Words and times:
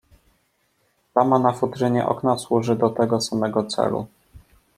"Plama 1.13 1.39
na 1.39 1.53
futrynie 1.53 2.05
okna 2.05 2.37
służy 2.37 2.75
do 2.75 2.89
tego 2.89 3.21
samego 3.21 3.63
celu." 3.63 4.05